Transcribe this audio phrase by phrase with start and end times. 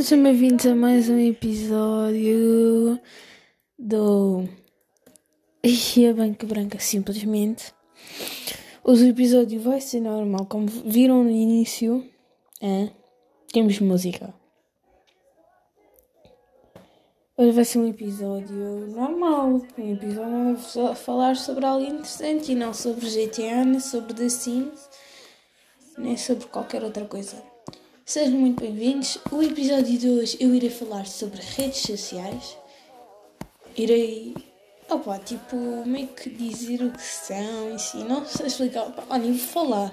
[0.00, 3.00] Sejam bem-vindos a mais um episódio
[3.76, 4.44] do
[5.64, 7.74] e a Banca Branca simplesmente.
[8.84, 12.08] Hoje o episódio vai ser normal, como viram no início,
[12.62, 12.90] é,
[13.52, 14.32] temos música.
[17.36, 22.72] Hoje vai ser um episódio normal, um episódio a falar sobre algo interessante e não
[22.72, 24.88] sobre GTA, nem sobre The Sims,
[25.98, 27.57] nem sobre qualquer outra coisa.
[28.08, 29.18] Sejam muito bem-vindos.
[29.30, 32.56] O episódio de hoje eu irei falar sobre redes sociais.
[33.76, 34.34] Irei,
[34.88, 37.98] opa, tipo, meio que dizer o que são em si.
[37.98, 39.92] Não sei explicar, opa, olha, vou falar.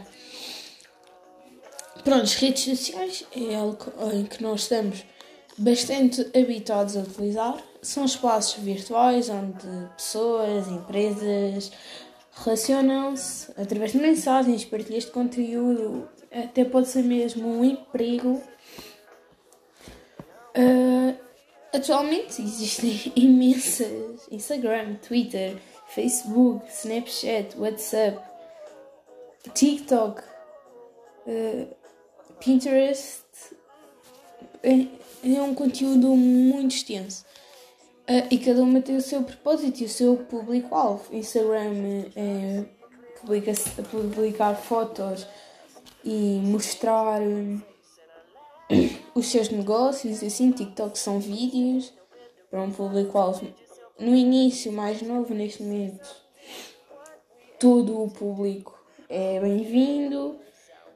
[2.05, 5.03] Pronto, as redes sociais é algo em que nós estamos
[5.58, 7.61] bastante habituados a utilizar.
[7.81, 11.69] São espaços virtuais onde pessoas, empresas
[12.31, 16.08] relacionam-se através de mensagens, partilhas de conteúdo,
[16.44, 18.41] até pode ser mesmo um emprego.
[20.58, 21.15] Uh,
[21.73, 28.20] atualmente existem imensas Instagram, Twitter, Facebook, Snapchat, WhatsApp,
[29.54, 30.21] TikTok,
[31.27, 31.67] uh,
[32.39, 33.23] Pinterest.
[34.61, 34.87] É,
[35.36, 37.26] é um conteúdo muito extenso.
[38.10, 41.15] Uh, e cada uma tem o seu propósito e o seu público-alvo.
[41.15, 42.65] Instagram é
[43.26, 43.52] publica
[43.89, 45.27] publicar fotos
[46.05, 47.60] e mostrar hum,
[49.16, 50.52] os seus negócios assim.
[50.52, 51.92] TikTok são vídeos
[52.49, 53.48] para um público-alvo
[53.99, 56.08] no início mais novo neste momento.
[57.60, 58.77] Todo o público
[59.10, 60.39] é bem-vindo.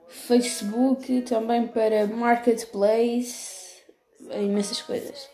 [0.07, 3.83] Facebook também para marketplace,
[4.31, 5.29] imensas coisas.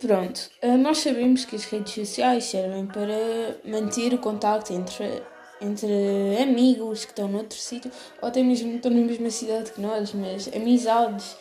[0.00, 5.22] Pronto, nós sabemos que as redes sociais servem para manter o contacto entre,
[5.60, 7.90] entre amigos que estão noutro sítio
[8.22, 11.36] ou até mesmo estão na mesma cidade que nós, mas amizades,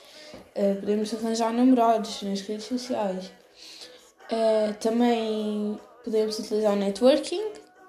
[0.80, 3.32] podemos arranjar namorados nas redes sociais.
[4.80, 7.44] Também podemos utilizar o networking,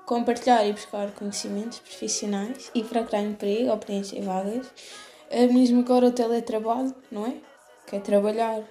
[0.07, 4.67] compartilhar e buscar conhecimentos profissionais e procurar emprego ou preencher vagas.
[5.31, 7.35] Mesmo agora o teletrabalho, não é?
[7.87, 8.63] Que é trabalhar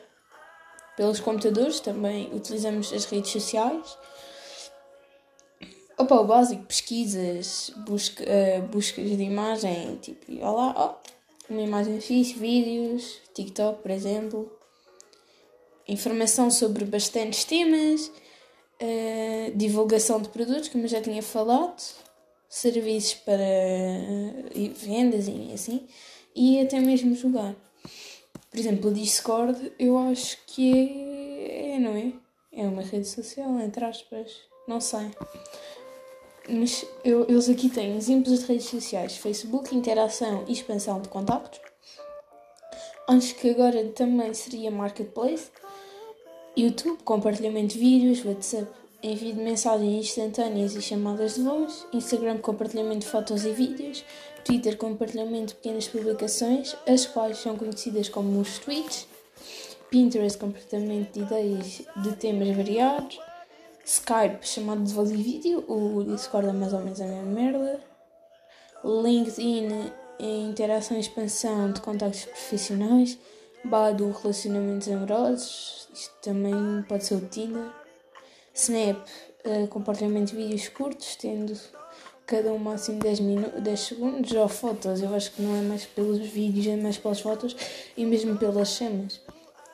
[0.95, 3.97] pelos computadores, também utilizamos as redes sociais.
[5.99, 12.33] Opa, o básico, pesquisas, busca, uh, buscas de imagem, tipo, olá, oh, uma imagem fixe,
[12.33, 14.51] vídeos, TikTok, por exemplo.
[15.87, 18.11] Informação sobre bastantes temas,
[18.79, 21.81] uh, divulgação de produtos, como já tinha falado,
[22.47, 25.87] serviços para uh, vendas e assim,
[26.35, 27.55] e até mesmo jogar.
[28.51, 32.13] Por exemplo, o Discord eu acho que é, não é?
[32.53, 34.45] É uma rede social, entre aspas.
[34.67, 35.09] Não sei.
[36.49, 41.59] Mas eu, eles aqui têm exemplos de redes sociais: Facebook, interação e expansão de contactos.
[43.07, 45.49] Acho que agora também seria Marketplace.
[46.57, 48.67] YouTube, compartilhamento de vídeos, WhatsApp,
[49.03, 54.03] envio de mensagens instantâneas e chamadas de voz, Instagram, compartilhamento de fotos e vídeos,
[54.43, 59.07] Twitter, compartilhamento de pequenas publicações, as quais são conhecidas como os tweets,
[59.89, 63.19] Pinterest, compartilhamento de ideias de temas variados,
[63.87, 67.79] Skype, chamado de voz e vídeo, o Discord é mais ou menos a mesma merda,
[68.83, 69.69] LinkedIn,
[70.19, 73.17] interação e expansão de contactos profissionais,
[73.63, 77.71] Badu, relacionamentos amorosos, isto também pode ser o Tinder,
[78.53, 79.07] Snap,
[79.45, 81.57] uh, compartilhamento de vídeos curtos, tendo
[82.25, 85.85] cada um máximo 10, minu 10 segundos, ou fotos, eu acho que não é mais
[85.85, 87.55] pelos vídeos, é mais pelas fotos
[87.95, 89.21] e mesmo pelas cenas,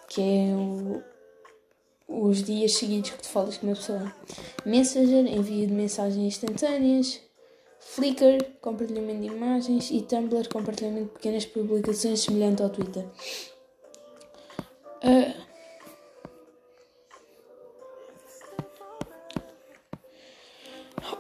[0.08, 1.02] que é o,
[2.14, 4.14] os dias seguidos que tu falas com uma pessoa.
[4.66, 7.20] Messenger, envio de mensagens instantâneas,
[7.80, 13.06] Flickr, compartilhamento de imagens e Tumblr, compartilhamento de pequenas publicações semelhante ao Twitter.
[15.04, 15.44] Uh,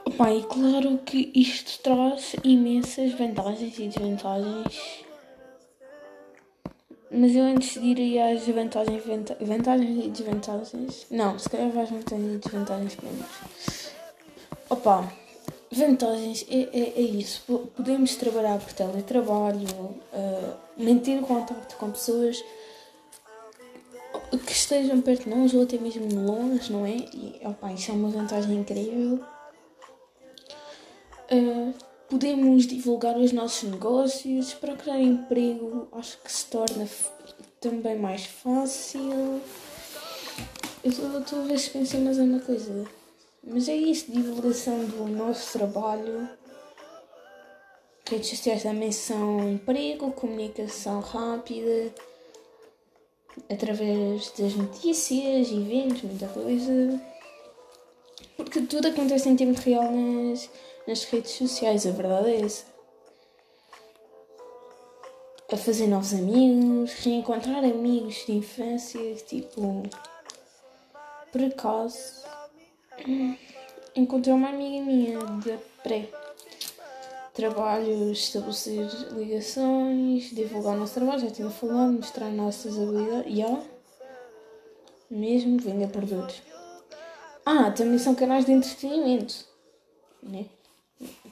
[0.05, 5.02] Opa, e claro que isto traz imensas vantagens e desvantagens.
[7.13, 9.03] Mas eu antes de ir às vantagens,
[9.39, 11.05] vantagens e desvantagens.
[11.11, 13.27] Não, se calhar às vantagens e desvantagens primeiro.
[14.67, 15.13] Opa,
[15.71, 17.43] vantagens é, é, é isso.
[17.75, 19.67] Podemos trabalhar por teletrabalho,
[20.11, 22.43] uh, manter contato com pessoas
[24.45, 26.95] que estejam perto de nós ou até mesmo longe, não é?
[26.95, 29.23] E opa, isso é uma vantagem incrível.
[31.31, 31.73] Uh,
[32.13, 36.87] podemos divulgar os nossos negócios, procurar emprego, acho que se torna
[37.59, 39.41] também mais fácil.
[40.83, 42.85] Eu estou a ver se pensei mais uma coisa.
[43.43, 46.29] Mas é isso, divulgação do nosso trabalho.
[48.07, 51.95] Redes sociais também são emprego, comunicação rápida
[53.49, 57.01] através das notícias, eventos, muita coisa.
[58.37, 60.47] Porque tudo acontece em tempo real nas,
[60.87, 62.65] nas redes sociais, a verdade é essa.
[65.51, 69.83] A fazer novos amigos, reencontrar amigos de infância, tipo.
[71.31, 72.23] Por acaso.
[73.95, 76.09] Encontrei uma amiga minha de pré
[77.33, 83.33] trabalho, estabelecer ligações, divulgar o nosso trabalho, já tinha falado, mostrar nossas habilidades.
[83.33, 83.63] Yeah.
[85.09, 86.41] mesmo vender produtos.
[87.45, 89.45] Ah, também são canais de entretenimento.
[90.21, 90.45] Né?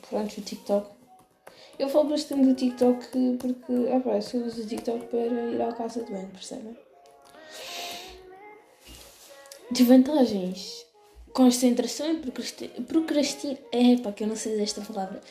[0.10, 0.90] Pronto, o TikTok.
[1.80, 5.74] Eu falo bastante do TikTok porque, ah pá, eu uso o TikTok para ir à
[5.74, 6.78] casa de banho, percebem?
[9.72, 10.86] Desvantagens
[11.34, 12.18] concentração e
[12.82, 13.58] procrastinação.
[13.72, 15.22] É pá, que eu não sei desta palavra.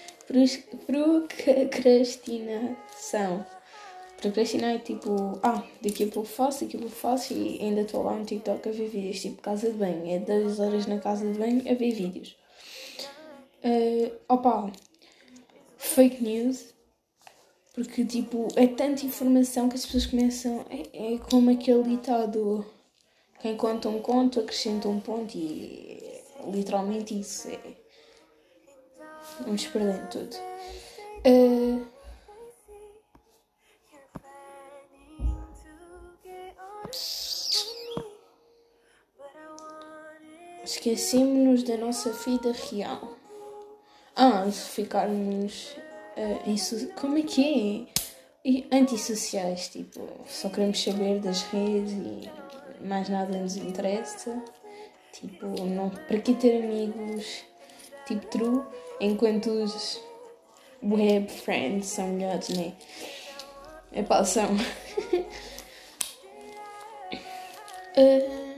[0.87, 3.45] Procrastinação.
[4.21, 8.03] Procrastinar é tipo, ah, daqui a pouco faço, daqui a pouco faço e ainda estou
[8.03, 9.21] lá no TikTok a ver vídeos.
[9.21, 10.07] Tipo, casa de banho.
[10.07, 12.37] É 2 horas na casa de banho a ver vídeos.
[13.65, 14.73] Uh, opa,
[15.77, 16.75] fake news.
[17.75, 20.65] Porque, tipo, é tanta informação que as pessoas começam.
[20.71, 22.67] É, é como aquele ditado
[23.41, 26.23] quem conta um conto acrescenta um ponto e
[26.53, 27.59] literalmente isso é.
[29.41, 30.37] Vamos perdendo tudo.
[31.27, 31.87] Uh...
[40.63, 43.20] Esquecemos-nos da nossa vida real.
[44.17, 45.77] Ah, se ficarmos.
[46.17, 48.01] Uh, como é que é?
[48.45, 52.31] E antissociais, tipo, só queremos saber das redes e
[52.83, 54.43] mais nada nos interessa.
[55.13, 57.45] Tipo, não, para que ter amigos
[58.07, 58.63] tipo true
[59.01, 60.01] enquanto os
[60.83, 62.73] web friends são melhores, né?
[63.93, 64.49] É pá, são.
[67.97, 68.41] uh...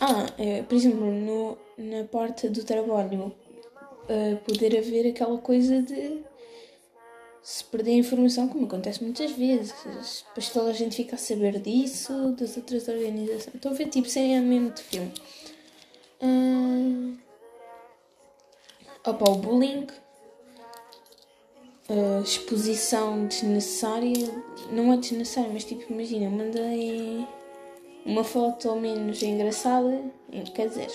[0.00, 3.32] Ah, é, por exemplo, no, na parte do trabalho,
[4.08, 6.22] uh, poder haver aquela coisa de
[7.42, 9.72] se perder a informação, como acontece muitas vezes,
[10.28, 13.54] depois toda a gente fica a saber disso, das outras organizações.
[13.54, 15.12] Estou a ver tipo mesmo de filme.
[16.20, 17.16] Uh...
[19.06, 19.86] Opa, o bullying.
[21.88, 24.28] Uh, exposição desnecessária.
[24.72, 27.24] Não é desnecessária, mas tipo, imagina, mandei
[28.06, 30.00] uma foto menos engraçada.
[30.54, 30.88] Quer dizer,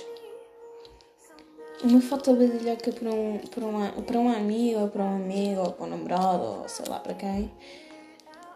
[1.84, 5.72] uma foto badalhoca para um, para, uma, para um amigo, ou para um amigo, ou
[5.74, 7.51] para um namorado, ou sei lá para quem.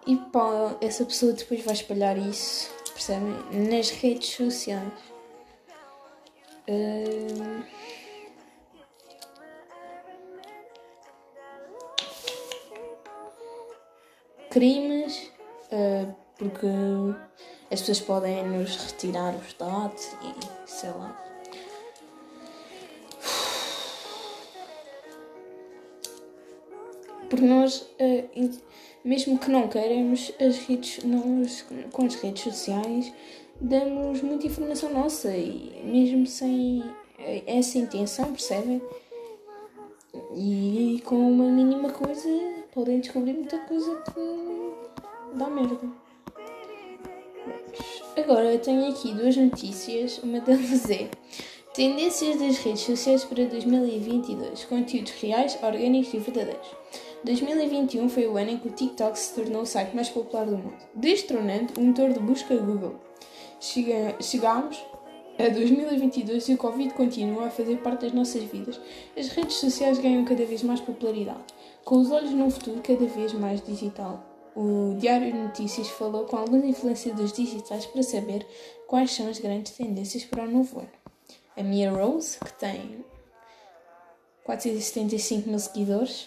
[0.07, 3.33] E pá, essa pessoa depois vai espalhar isso, percebem?
[3.69, 4.93] Nas redes sociais.
[6.69, 7.63] Uh...
[14.49, 15.31] Crimes,
[15.73, 16.65] uh, porque
[17.71, 21.21] as pessoas podem nos retirar os dados e sei lá.
[27.29, 28.25] Porque nós, eh,
[29.03, 33.11] mesmo que não queiramos, as redes, nós, com as redes sociais,
[33.59, 36.83] damos muita informação nossa e mesmo sem
[37.19, 38.81] eh, essa intenção, percebem?
[40.35, 42.29] E com uma mínima coisa
[42.73, 46.04] podem descobrir muita coisa que dá merda.
[48.17, 51.09] Agora eu tenho aqui duas notícias, uma delas é
[51.75, 56.67] Tendências das redes sociais para 2022, conteúdos reais, orgânicos e verdadeiros.
[57.25, 60.57] 2021 foi o ano em que o TikTok se tornou o site mais popular do
[60.57, 62.95] mundo, destronando o motor de busca Google.
[63.59, 64.81] Chega, chegámos
[65.37, 68.79] a 2022 e o Covid continua a fazer parte das nossas vidas.
[69.17, 71.43] As redes sociais ganham cada vez mais popularidade,
[71.83, 74.34] com os olhos num futuro cada vez mais digital.
[74.55, 78.47] O Diário de Notícias falou com alguns influenciadores digitais para saber
[78.87, 80.89] quais são as grandes tendências para o novo ano.
[81.57, 83.03] a Mia Rose, que tem
[84.45, 86.25] 475 mil seguidores,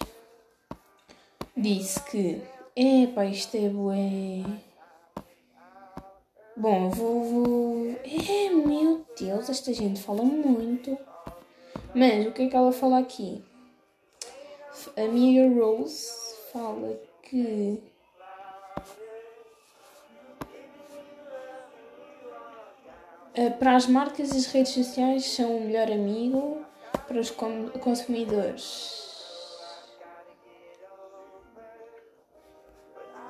[1.57, 2.43] disse que
[2.81, 4.45] Epá, isto é bué.
[6.57, 7.87] Bom, vou, vou.
[8.05, 10.97] É, meu Deus, esta gente fala muito.
[11.93, 13.43] Mas o que é que ela fala aqui?
[14.97, 16.09] A Mia Rose
[16.53, 17.83] fala que.
[23.59, 26.63] Para as marcas, as redes sociais são o melhor amigo
[27.07, 29.07] para os consumidores.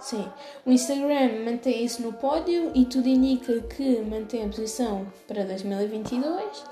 [0.01, 0.27] Sim.
[0.65, 6.65] O Instagram mantém isso no pódio e tudo indica que mantém a posição para 2022.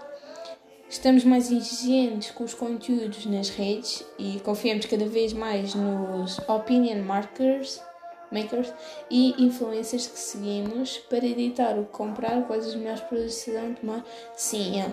[0.88, 7.02] Estamos mais exigentes com os conteúdos nas redes e confiamos cada vez mais nos opinion
[7.02, 7.82] markers,
[8.30, 8.72] makers
[9.10, 13.74] e influencers que seguimos para editar o que comprar, quais os melhores produtos de cidadão
[13.74, 14.04] tomar.
[14.36, 14.92] Sim, é.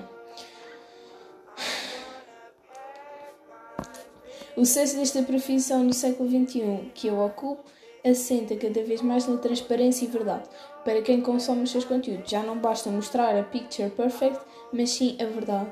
[4.55, 7.63] O sucesso desta profissão no século XXI que eu ocupo
[8.05, 10.47] assenta cada vez mais na transparência e verdade
[10.83, 12.29] para quem consome os seus conteúdos.
[12.29, 14.39] Já não basta mostrar a picture perfect,
[14.71, 15.71] mas sim a verdade,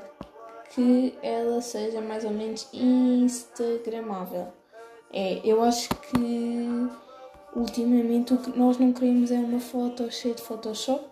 [0.74, 4.48] que ela seja mais ou menos instagramável.
[5.12, 6.88] É, eu acho que
[7.54, 11.04] ultimamente o que nós não queremos é uma foto cheia de Photoshop,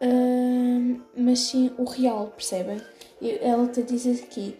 [0.00, 2.80] uh, mas sim o real, percebem?
[3.42, 4.56] Ela te diz aqui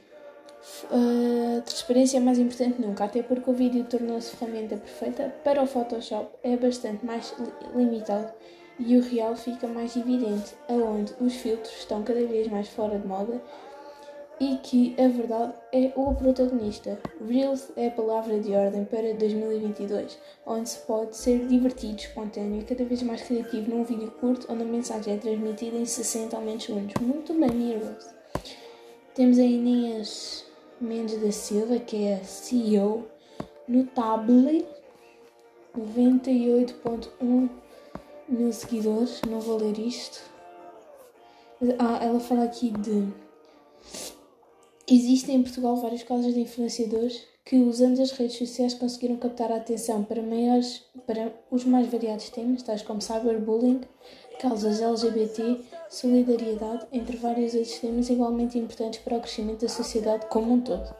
[0.90, 5.66] a transparência é mais importante nunca, até porque o vídeo tornou-se ferramenta perfeita para o
[5.66, 7.34] Photoshop, é bastante mais
[7.74, 8.32] limitado
[8.78, 13.06] e o real fica mais evidente, aonde os filtros estão cada vez mais fora de
[13.06, 13.42] moda
[14.40, 16.99] e que a verdade é o protagonista.
[17.26, 22.64] Reels é a palavra de ordem para 2022, onde se pode ser divertido, espontâneo e
[22.64, 26.42] cada vez mais criativo num vídeo curto onde a mensagem é transmitida em 60 ou
[26.42, 26.95] menos segundos.
[27.00, 28.07] Muito bem, Reels.
[29.14, 30.47] Temos a Inês
[30.80, 33.07] Mendes da Silva, que é CEO
[33.66, 34.64] Notable,
[35.76, 37.49] 98.1
[38.28, 40.23] mil seguidores, não vou ler isto.
[41.78, 43.09] Ah, ela fala aqui de.
[44.90, 49.57] Existem em Portugal vários casos de influenciadores que, usando as redes sociais, conseguiram captar a
[49.57, 53.83] atenção para, maiores, para os mais variados temas, tais como cyberbullying,
[54.40, 60.54] causas LGBT, solidariedade, entre vários outros temas igualmente importantes para o crescimento da sociedade como
[60.54, 60.95] um todo.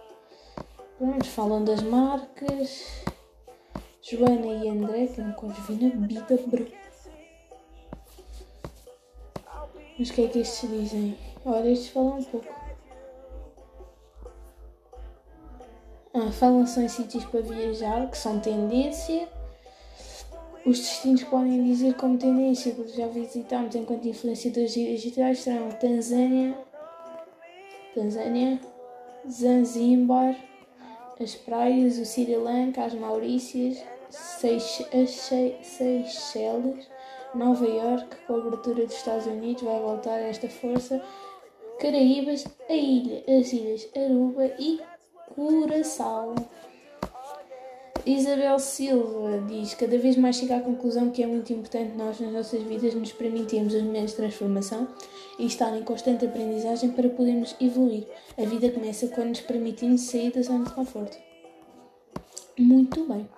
[0.99, 2.85] Pronto, falam das marcas.
[4.02, 6.66] Joana e André, que nunca os vi na vida, bro.
[9.99, 11.16] Mas o que é que estes dizem?
[11.42, 12.57] Olha, estes falam um pouco.
[16.32, 19.28] Falam só em sítios para viajar, que são tendência.
[20.66, 26.58] Os destinos que podem dizer como tendência, porque já visitamos enquanto influenciadores digitais serão Tanzânia,
[27.94, 28.61] Tanzânia,
[29.30, 30.37] Zanzíbar,
[31.20, 35.58] as praias, o Sri Lanka, as Maurícias, Seychelles,
[37.35, 41.02] Nova York, com a abertura dos Estados Unidos vai voltar esta força,
[41.78, 44.80] Caraíbas, a ilha, as ilhas Aruba e
[45.38, 46.35] Curaçao.
[48.04, 52.33] Isabel Silva diz: Cada vez mais chega à conclusão que é muito importante nós, nas
[52.33, 54.88] nossas vidas, nos permitirmos os momentos de transformação
[55.38, 58.04] e estar em constante aprendizagem para podermos evoluir.
[58.37, 61.16] A vida começa quando nos permitimos sair da zona de conforto.
[62.59, 63.28] Muito bem.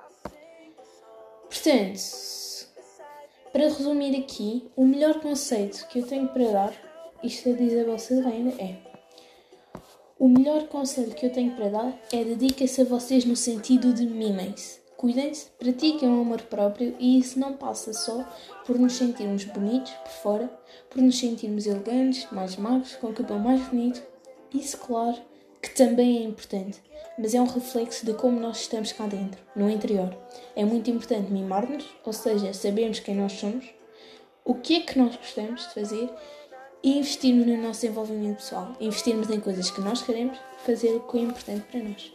[1.51, 2.01] Portanto,
[3.53, 6.73] para resumir aqui, o melhor conceito que eu tenho para dar,
[7.23, 8.90] isto é de Isabel Silva ainda, é
[10.21, 14.07] o melhor conselho que eu tenho para dar é dediquem-se a vocês no sentido de
[14.07, 14.79] mimem-se.
[14.95, 18.23] Cuidem-se, pratiquem o amor próprio e isso não passa só
[18.67, 20.61] por nos sentirmos bonitos por fora,
[20.91, 24.03] por nos sentirmos elegantes, mais magros, com o cabelo mais bonito.
[24.53, 25.17] Isso, claro,
[25.63, 26.83] que também é importante,
[27.19, 30.15] mas é um reflexo de como nós estamos cá dentro, no interior.
[30.55, 33.65] É muito importante mimar-nos, ou seja, sabermos quem nós somos,
[34.45, 36.11] o que é que nós gostamos de fazer
[36.83, 41.19] e investirmos no nosso desenvolvimento pessoal, investirmos em coisas que nós queremos fazer o que
[41.19, 42.13] é importante para nós.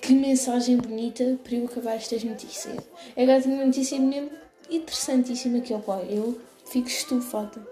[0.00, 2.76] Que mensagem bonita para eu acabar estas notícias.
[3.16, 4.30] Agora tenho uma notícia mesmo
[4.70, 7.66] interessantíssima que eu, pai, eu fico estufada.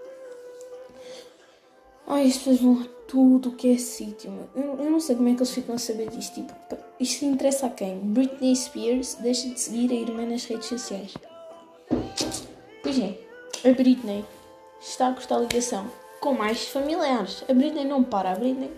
[2.07, 4.31] Ai, as pessoas vão a tudo o que é sítio.
[4.55, 6.33] Eu, eu não sei como é que eles ficam a saber disto.
[6.33, 6.53] Tipo,
[6.99, 7.99] isto interessa a quem?
[7.99, 11.13] Britney Spears deixa de seguir a irmã nas redes sociais.
[12.81, 13.17] Pois é,
[13.63, 14.25] a Britney
[14.83, 17.43] está a cortar a ligação com mais familiares.
[17.49, 18.71] A Britney não para, a Britney.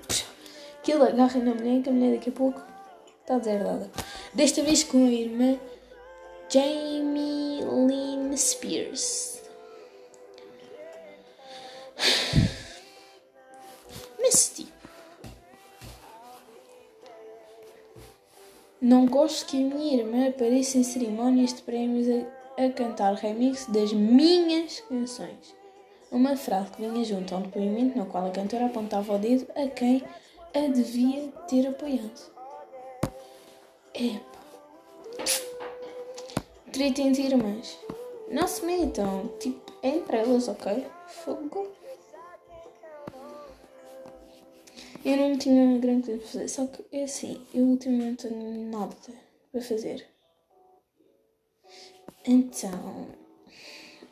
[0.81, 2.61] Que ele agarra na mulher, que a mulher daqui a pouco
[3.21, 3.91] está deserdada.
[4.33, 5.59] Desta vez com a irmã
[6.49, 9.41] Jamie Lynn Spears.
[14.19, 14.75] Mas tipo.
[18.81, 22.07] Não gosto que a minha irmã apareça em cerimónias de prémios
[22.57, 25.64] a, a cantar remixes das minhas canções.
[26.11, 29.47] Uma frase que vinha junto a um depoimento no qual a cantora apontava o dedo
[29.55, 30.03] a quem
[30.53, 32.31] a devia ter apoiado.
[33.93, 34.39] Epa.
[36.71, 37.77] Treta entre irmãs.
[38.29, 39.27] Não se metam.
[39.39, 40.85] Tipo, é entre elas, ok?
[41.07, 41.67] Fogo.
[45.03, 48.71] Eu não tinha grande coisa para fazer, só que é assim, eu ultimamente não tenho
[48.71, 48.95] nada
[49.51, 50.07] para fazer.
[52.25, 53.07] Então,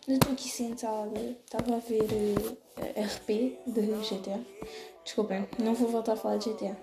[0.08, 2.58] eu estou aqui sentada, estava a ver uh,
[3.02, 4.40] RP de GTA.
[5.04, 6.78] Desculpem, não vou voltar a falar de GTA.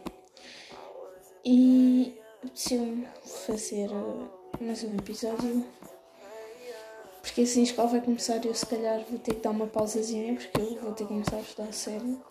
[1.45, 5.67] E apeteceu-me fazer uh, mais um episódio.
[7.21, 9.67] Porque assim a escola vai começar e eu se calhar vou ter que dar uma
[9.67, 12.23] pausazinha porque eu vou ter que começar a estudar sério.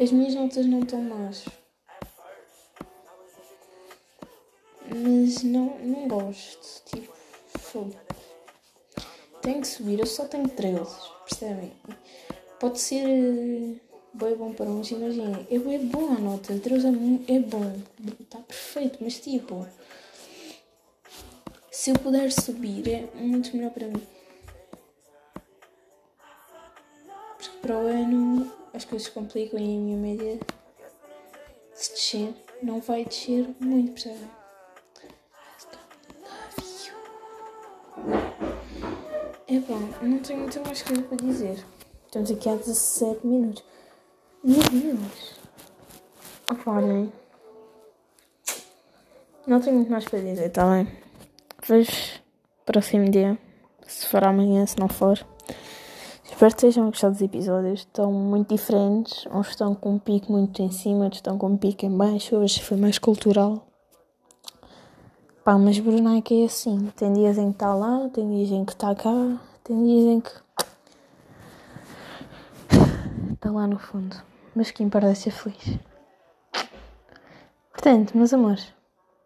[0.00, 1.44] As minhas notas não estão más.
[4.88, 6.82] Mas não, não gosto.
[6.86, 7.12] Tipo,
[7.58, 7.94] fogo.
[9.44, 10.80] Tenho que subir, eu só tenho 13,
[11.28, 11.70] percebem?
[12.58, 13.78] Pode ser uh,
[14.14, 15.46] bem bom para uns, imaginem.
[15.50, 16.86] É bem bom a nota, 13
[17.28, 17.78] é, é bom,
[18.18, 19.66] está perfeito, mas tipo,
[21.70, 24.02] se eu puder subir é muito melhor para mim.
[27.36, 30.40] Porque para o ano as coisas complicam e a minha média
[31.74, 34.43] se descer não vai descer muito, percebem?
[39.60, 41.64] Bom, não tenho muita mais coisa para dizer.
[42.06, 43.62] Estamos aqui há 17 minutos.
[44.42, 45.34] Meu Deus!
[46.66, 47.12] Olhem.
[49.46, 50.88] Não tenho muito mais para dizer, está bem?
[51.66, 52.20] Vejo
[52.66, 53.38] próximo dia.
[53.86, 55.24] Se for amanhã, se não for.
[56.24, 57.80] Espero que tenham gostado dos episódios.
[57.80, 59.24] Estão muito diferentes.
[59.26, 62.36] Uns estão com um pico muito em cima, outros estão com um pico em baixo.
[62.36, 63.66] Hoje foi mais cultural.
[65.44, 66.90] Pá, mas Brunei é assim.
[66.96, 70.20] Tem dias em que está lá, tem dias em que está cá, tem dias em
[70.20, 70.30] que.
[73.34, 74.16] Está lá no fundo.
[74.56, 75.78] Mas quem parece ser feliz.
[77.70, 78.72] Portanto, meus amores,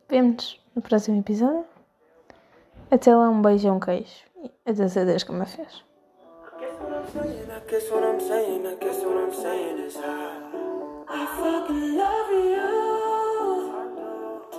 [0.08, 1.64] vemo-nos no próximo episódio.
[2.90, 4.24] Até lá, um beijão, um queijo.
[4.42, 5.84] E até Deus que me fez.
[11.10, 12.97] I fucking love you.